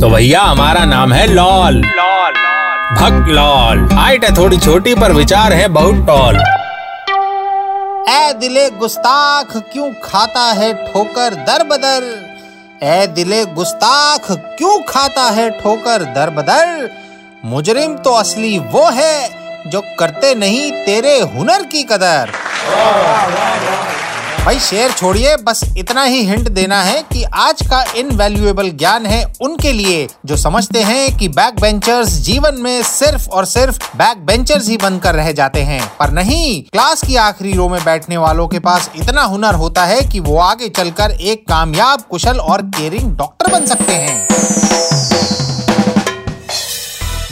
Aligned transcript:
तो 0.00 0.08
भैया, 0.10 0.40
हमारा 0.40 0.84
नाम 0.84 1.12
है 1.12 1.26
लॉल। 1.26 1.74
लॉल 1.86 2.34
भक्त 2.96 3.28
लॉल। 3.28 3.78
हाइट 3.92 4.24
है 4.24 4.34
थोड़ी 4.36 4.56
छोटी, 4.58 4.94
पर 4.94 5.12
विचार 5.12 5.52
है 5.52 5.68
बहुत 5.68 6.06
टॉल। 6.06 6.36
ए 8.08 8.32
दिले 8.32 8.68
गुस्ताख, 8.72 9.56
क्यों 9.72 9.90
खाता 10.04 10.44
है 10.52 10.72
ठोकर 10.84 11.34
दर 11.46 11.64
बदर 11.64 12.04
ए 12.82 13.06
दिले 13.06 13.44
गुस्ताख, 13.54 14.30
क्यों 14.58 14.78
खाता 14.88 15.24
है 15.30 15.48
ठोकर 15.60 16.04
दर 16.14 16.30
बदर 16.30 16.90
मुजरिम 17.44 17.96
तो 17.96 18.12
असली 18.14 18.58
वो 18.58 18.88
है, 18.90 19.28
जो 19.66 19.80
करते 19.98 20.34
नहीं 20.34 20.70
तेरे 20.86 21.18
हुनर 21.34 21.64
की 21.64 21.82
कदर। 21.82 22.32
भाई 24.46 24.58
शेयर 24.58 24.90
छोड़िए, 24.90 25.36
बस 25.36 25.60
इतना 25.76 26.02
ही 26.02 26.22
हिंट 26.22 26.48
देना 26.48 26.82
है 26.82 27.02
कि 27.02 27.22
आज 27.22 27.62
का 27.62 27.82
इन 27.96 28.06
इनवैल्यूएबल 28.06 28.70
ज्ञान 28.70 29.06
है 29.06 29.32
उनके 29.40 29.72
लिए, 29.72 30.08
जो 30.26 30.36
समझते 30.36 30.82
हैं 30.82 31.16
कि 31.18 31.28
बैक 31.28 31.60
बेंचर्स 31.60 32.08
जीवन 32.08 32.54
में 32.58 32.82
सिर्फ़ 32.82 33.28
और 33.28 33.44
सिर्फ़ 33.44 33.96
बैक 33.96 34.26
बेंचर्स 34.26 34.68
ही 34.68 34.76
बनकर 34.76 35.14
रह 35.14 35.32
जाते 35.32 35.60
हैं। 35.60 35.92
पर 35.98 36.10
नहीं 36.10 36.62
क्लास 36.62 37.02
की 37.02 37.16
आखिरी 37.16 37.52
रो 37.52 37.68
में 37.68 37.84
बैठने 37.84 38.16
वालों 38.16 38.48
के 38.48 38.58
पास 38.58 38.90
इतना 38.96 39.22
हुनर 39.22 39.54
होता 39.54 39.84
है 39.84 40.00
कि 40.02 40.20
वो 40.20 40.38
आगे 40.38 40.68
चलकर 40.68 41.10
एक 41.10 41.48
कामयाब, 41.48 42.02
कुशल 42.10 42.38
और 42.38 42.62
केयरिंग 42.62 43.16
डॉक्टर 43.16 43.52
बन 43.52 43.66
सकते 43.66 43.92
हैं। 43.92 44.28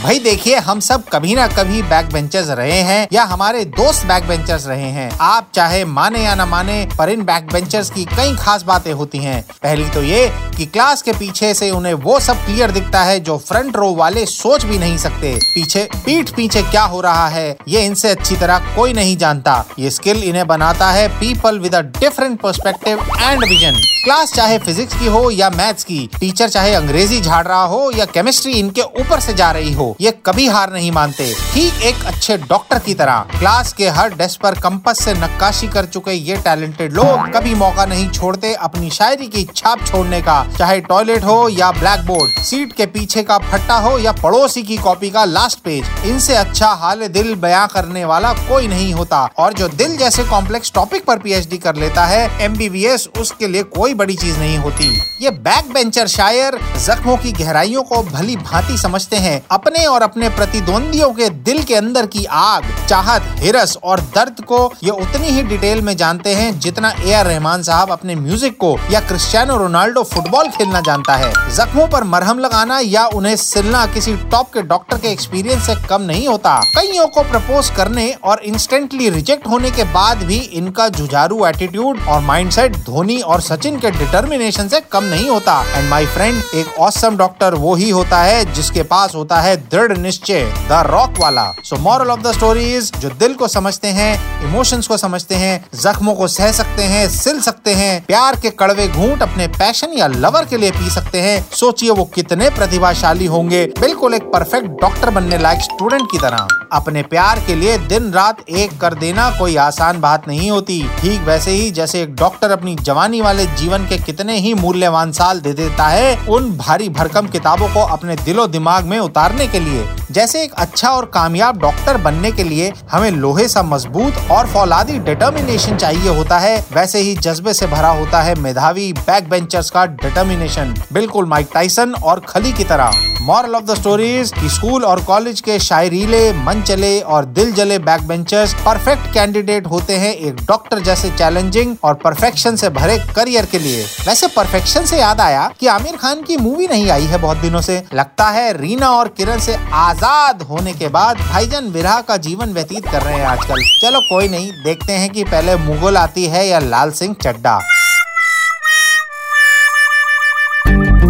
भाई 0.05 0.19
देखिए, 0.19 0.55
हम 0.55 0.79
सब 0.79 1.03
कभी 1.09 1.35
ना 1.35 1.47
कभी 1.47 1.81
बैक 1.83 2.11
बेंचर्स 2.13 2.49
रहे 2.49 2.79
हैं 2.79 3.07
या 3.13 3.23
हमारे 3.23 3.63
दोस्त 3.67 4.05
बैक 4.07 4.27
बेंचर्स 4.27 4.67
रहे 4.67 4.89
हैं। 4.89 5.09
आप 5.21 5.47
चाहे 5.55 5.83
माने 5.85 6.23
या 6.23 6.35
ना 6.35 6.45
माने, 6.45 6.87
पर 6.97 7.09
इन 7.09 7.23
बैक 7.25 7.47
बेंचर्स 7.53 7.89
की 7.89 8.03
कई 8.05 8.35
खास 8.35 8.63
बातें 8.63 8.91
होती 8.93 9.17
हैं। 9.17 9.41
पहली 9.53 9.89
तो 9.89 10.03
ये 10.03 10.27
कि 10.57 10.65
क्लास 10.65 11.01
के 11.01 11.13
पीछे 11.13 11.53
से 11.53 11.69
उन्हें 11.71 11.93
वो 11.95 12.19
सब 12.19 12.45
क्लियर 12.45 12.71
दिखता 12.71 13.01
है 13.03 13.19
जो 13.19 13.37
फ्रंट 13.37 13.75
रो 13.75 13.93
वाले 13.95 14.25
सोच 14.25 14.65
भी 14.65 14.77
नहीं 14.79 14.97
सकते। 14.97 15.33
पीछे, 15.45 15.87
पीठ 15.95 16.29
पीछे 16.35 16.61
क्या 16.61 16.83
हो 16.83 17.01
रहा 17.01 17.27
है, 17.27 17.57
ये 17.67 17.85
इनसे 17.85 18.09
अच्छी 18.09 18.35
तरह 18.35 18.75
कोई 18.75 18.93
नहीं 18.93 19.17
जानता। 19.17 19.63
ये 19.79 19.89
स्किल 19.89 20.23
इन्हें 20.23 20.45
बनाता 20.47 20.91
है 20.91 21.07
people 21.19 21.59
with 21.59 21.75
a 21.75 21.81
different 21.99 22.39
perspective 22.41 23.05
and 23.21 23.43
vision 23.43 23.81
class 24.05 24.33
चाहे 24.33 24.57
फिजिक्स 24.59 24.93
की 24.93 25.05
हो 25.07 25.29
या 25.31 25.49
मैथ्स 25.49 25.83
की 25.83 25.99
टीचर 26.19 26.49
चाहे 26.49 26.73
अंग्रेज़ी 26.73 27.19
झाड़ 27.21 27.45
रहा 27.47 27.63
हो 27.65 27.91
या 27.91 28.05
केमिस्ट्री 28.05 28.53
इनके 28.53 28.81
ऊपर 29.01 29.19
से 29.19 29.33
जा 29.33 29.49
रही 29.51 29.73
हो। 29.73 29.94
ये 30.01 30.11
कभी 30.25 30.47
हार 30.47 30.71
नहीं 30.73 30.91
मानते। 30.91 31.31
ठीक 31.53 31.81
एक 31.83 32.03
अच्छे 32.05 32.37
डॉक्टर 32.39 32.79
की 32.79 32.93
तरह। 32.93 33.25
क्लास 33.31 33.71
के 33.73 33.89
हर 33.89 34.13
डेस्क 34.15 34.41
पर 34.41 34.59
कंपस 34.59 35.03
से 35.05 35.13
नक्काशी 35.13 35.67
कर 35.67 35.85
चुके 35.85 36.11
ये 36.11 36.35
टैलेंटेड 36.37 36.93
लोग 36.93 37.29
कभी 37.33 37.53
मौका 37.55 37.85
नहीं 37.85 38.09
छोड़ते 38.09 38.53
अपनी 38.55 38.89
शायरी 38.89 39.27
की 39.27 39.43
छाप 39.55 39.85
छोड़ने 39.85 40.21
का। 40.21 40.43
चाहे 40.57 40.79
टॉयलेट 40.81 41.23
हो 41.23 41.37
या 41.49 41.71
ब्लैक 41.71 42.05
बोर्ड 42.05 42.41
सीट 42.41 42.73
के 42.73 42.85
पीछे 42.87 43.23
का 43.23 43.37
फट्टा 43.41 43.75
हो 43.77 43.97
या 43.99 44.11
पड़ोसी 44.13 44.63
की 44.63 44.77
कॉपी 44.77 45.09
का 45.09 45.25
लास्ट 45.25 45.59
पेज, 45.59 45.85
इनसे 46.05 46.35
अच्छा 46.35 46.67
हाल 46.75 47.07
दिल 47.07 47.33
बयां 47.37 47.65
करने 47.67 48.05
वाला 48.05 48.33
कोई 48.39 48.67
नहीं 48.67 48.93
होता। 48.93 49.23
और 49.37 49.53
जो 49.53 49.67
दिल 49.69 49.95
जैसे 49.97 50.23
कॉम्प्लेक्स 50.25 50.71
टॉपिक 50.73 51.05
पर 51.05 51.19
पीएचडी 51.19 51.57
कर 51.57 51.75
लेता 51.75 52.05
है 52.05 52.29
एमबीबीएस 52.41 53.07
उसके 53.19 53.47
लिए 53.47 53.63
कोई 53.71 53.93
बड़ी 53.93 54.15
चीज़ 54.15 54.39
नहीं 54.39 54.57
होती। 54.57 54.89
ये 55.21 55.29
बैक 55.41 55.71
बेंचर 55.73 56.07
शायर 56.07 56.59
जख्मों 56.85 57.17
की 57.17 57.31
गहराइयों 57.33 57.83
को 57.83 58.01
भली 58.03 58.35
भांति 58.37 58.77
समझते 58.77 59.17
हैं। 59.17 59.41
अपने 59.51 59.84
और 59.85 60.01
अपने 60.01 60.29
प्रतिद्वंदियों 60.31 61.11
के 61.13 61.29
दिल 61.29 61.61
के 61.63 61.75
अंदर 61.75 62.05
की 62.07 62.25
आग, 62.27 62.63
चाहत, 62.87 63.23
हिरस 63.39 63.77
और 63.83 63.99
दर्द 64.15 64.43
को 64.43 64.59
ये 64.83 64.91
उतनी 64.91 65.27
ही 65.27 65.43
डिटेल 65.45 65.81
में 65.81 65.95
जानते 65.97 66.33
हैं 66.35 66.59
जितना 66.59 66.93
ए 66.99 67.13
आर 67.13 67.25
रहमान 67.25 67.63
साहब 67.63 67.91
अपने 67.91 68.15
म्यूज़िक 68.15 68.57
को 68.57 68.75
या 68.91 68.99
क्रिस्टियानो 69.01 69.57
रोनाल्डो 69.57 70.03
फुटबॉल 70.05 70.49
खेलना 70.49 70.81
जानता 70.81 71.15
है। 71.15 71.31
जख्मों 71.55 71.87
पर 71.87 72.03
मरहम 72.05 72.39
लगाना 72.39 72.79
या 72.79 73.05
उन्हें 73.15 73.35
सिलना 73.37 73.85
किसी 73.93 74.15
टॉप 74.31 74.51
के 74.53 74.61
डॉक्टर 74.63 74.97
के 74.97 75.11
एक्सपीरियंस 75.11 75.65
से 75.65 75.75
कम 75.87 76.01
नहीं 76.03 76.27
होता। 76.27 76.59
कईयों 76.75 77.07
को 77.07 77.23
प्रपोज 77.23 77.69
करने 77.77 78.09
और 78.23 78.41
इंस्टेंटली 78.45 79.09
रिजेक्ट 79.09 79.47
होने 79.47 79.71
के 79.71 79.83
बाद 79.93 80.23
भी 80.23 80.37
इनका 80.53 80.87
जुझारू 80.91 81.45
एटीट्यूड 81.45 81.99
और 82.07 82.21
माइंडसेट 82.23 82.75
धोनी 82.85 83.19
और 83.21 83.41
सचिन 83.41 83.79
के 83.79 83.91
डिटर्मिनेशन 83.91 84.67
से 84.67 84.79
कम 84.91 85.03
नहीं 85.05 85.29
होता। 85.29 85.59
एंड 85.67 85.89
माई 85.89 86.05
फ्रेंड 86.07 86.41
एक 86.55 86.79
ऑसम 86.79 87.17
डॉक्टर 87.17 87.53
वो 87.55 87.75
ही 87.75 87.89
होता 87.89 88.21
है 88.21 88.43
जिसके 88.53 88.83
पास 88.85 89.15
होता 89.15 89.39
है 89.41 89.55
दृढ़ 89.75 89.97
निश्चय 89.97 90.43
द 90.69 90.83
रॉक 90.87 91.17
वाला। 91.19 91.43
So 91.63 91.77
moral 91.77 92.09
of 92.11 92.21
the 92.21 92.31
story 92.31 92.63
is 92.75 92.91
जो 92.99 93.09
दिल 93.19 93.33
को 93.33 93.47
समझते 93.47 93.87
हैं 93.87 94.43
इमोशंस 94.43 94.87
को 94.87 94.97
समझते 94.97 95.35
हैं, 95.35 95.65
जख्मों 95.75 96.13
को 96.15 96.27
सह 96.27 96.51
सकते 96.51 96.83
हैं, 96.83 97.07
सिल 97.09 97.41
सकते 97.41 97.73
हैं, 97.73 98.03
प्यार 98.05 98.35
के 98.35 98.49
कड़वे 98.49 98.87
घूंट 98.87 99.21
अपने 99.21 99.47
पैशन 99.47 99.97
या 99.97 100.07
लवर 100.07 100.45
के 100.45 100.57
लिए 100.57 100.71
पी 100.71 100.89
सकते 100.89 101.21
हैं, 101.21 101.45
सोचिए 101.51 101.89
वो 101.89 102.05
कितने 102.05 102.49
प्रतिभाशाली 102.49 103.25
होंगे। 103.25 103.65
बिल्कुल 103.79 104.13
एक 104.13 104.31
परफेक्ट 104.33 104.81
डॉक्टर 104.81 105.09
बनने 105.09 105.37
लायक 105.37 105.61
स्टूडेंट 105.61 106.11
की 106.11 106.17
तरह। 106.17 106.47
अपने 106.75 107.01
प्यार 107.03 107.39
के 107.47 107.55
लिए 107.55 107.77
दिन 107.87 108.11
रात 108.11 108.43
एक 108.51 108.79
कर 108.81 108.93
देना 108.93 109.29
कोई 109.37 109.55
आसान 109.57 109.99
बात 110.01 110.27
नहीं 110.27 110.49
होती। 110.51 110.81
ठीक 110.99 111.21
वैसे 111.21 111.51
ही 111.51 111.69
जैसे 111.71 112.01
एक 112.01 112.15
डॉक्टर 112.15 112.51
अपनी 112.51 112.75
जवानी 112.75 113.21
वाले 113.21 113.45
जीवन 113.55 113.85
के 113.87 113.97
कितने 113.97 114.37
ही 114.39 114.53
मूल्यवान 114.53 115.11
साल 115.11 115.39
दे 115.39 115.53
देता 115.53 115.87
है, 115.87 116.15
उन 116.27 116.51
भारी 116.57 116.89
भरकम 116.89 117.27
किताबों 117.27 117.67
को 117.67 117.85
अपने 117.87 118.15
दिलो 118.15 118.47
दिमाग 118.47 118.85
में 118.85 118.97
उतारने 118.99 119.47
के 119.47 119.59
लिए। 119.59 119.85
जैसे 120.11 120.43
एक 120.43 120.53
अच्छा 120.53 120.89
और 120.89 121.05
कामयाब 121.05 121.57
डॉक्टर 121.59 121.97
बनने 121.97 122.31
के 122.31 122.43
लिए 122.43 122.71
हमें 122.91 123.09
लोहे 123.11 123.47
सा 123.47 123.63
मज़बूत 123.63 124.17
और 124.31 124.47
फौलादी 124.47 124.99
डिटर्मिनेशन 125.01 125.77
चाहिए 125.77 126.15
होता 126.17 126.37
है। 126.39 126.55
वैसे 126.73 126.99
ही 126.99 127.15
जज्बे 127.15 127.53
से 127.53 127.67
भरा 127.67 127.89
होता 127.89 128.21
है 128.21 128.35
मेधावी 128.35 128.91
बैक 128.95 129.29
बेंचर्स 129.29 129.69
का 129.69 129.85
डिटर्मिनेशन 129.85 130.75
बिल्कुल 130.93 131.25
माइक 131.25 131.49
टाइसन 131.53 131.93
और 131.93 132.19
खली 132.19 132.53
की 132.53 132.63
तरह। 132.63 132.91
मॉरल 133.25 133.55
ऑफ़ 133.55 133.63
द 133.65 133.75
स्टोरीज 133.75 134.31
की 134.31 134.49
स्कूल 134.49 134.83
और 134.85 135.03
कॉलेज 135.03 135.39
के 135.41 135.57
शायरीले, 135.59 136.31
मन 136.35 136.61
चले 136.61 136.99
और 137.01 137.25
दिल 137.27 137.51
जले 137.53 137.77
बैक 137.79 138.01
बेंचर्स 138.07 138.53
परफेक्ट 138.55 139.13
कैंडिडेट 139.13 139.67
होते 139.67 139.95
हैं 139.97 140.13
एक 140.13 140.41
डॉक्टर 140.47 140.79
जैसे 140.79 141.09
चैलेंजिंग 141.11 141.75
और 141.83 141.93
परफेक्शन 142.03 142.55
से 142.55 142.69
भरे 142.69 142.97
करियर 143.15 143.45
के 143.45 143.59
लिए। 143.59 143.83
वैसे 144.07 144.27
परफेक्शन 144.27 144.85
से 144.85 144.99
याद 144.99 145.21
आया 145.21 145.49
कि 145.59 145.67
आमिर 145.67 145.95
खान 145.95 146.21
की 146.21 146.37
मूवी 146.37 146.67
नहीं 146.67 146.89
आई 146.89 147.05
है 147.05 147.17
बहुत 147.17 147.37
दिनों 147.37 147.61
से। 147.61 147.81
लगता 147.93 148.25
है 148.29 148.51
रीना 148.57 148.89
और 148.89 149.07
किरण 149.17 149.39
से 149.39 149.55
आज़ाद 149.73 150.41
होने 150.41 150.73
के 150.73 150.87
बाद 150.89 151.21
भाईजन 151.21 151.71
विरहा 151.71 151.99
का 152.01 152.17
जीवन 152.19 152.53
व्यतीत 152.53 152.87
कर 152.87 153.01
रहे 153.01 153.15
हैं 153.15 153.25
आजकल। 153.27 153.63
चलो 153.81 153.99
कोई 154.09 154.27
नहीं, 154.27 154.51
देखते 154.63 154.93
हैं 154.93 155.09
कि 155.09 155.23
पहले 155.25 155.55
मुगल 155.65 155.97
आती 155.97 156.25
है 156.25 156.47
या 156.47 156.59
लाल 156.61 156.91
सिंह 156.93 157.15
चड्डा 157.23 157.59